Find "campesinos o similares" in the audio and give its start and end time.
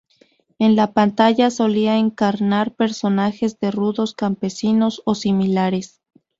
4.15-6.01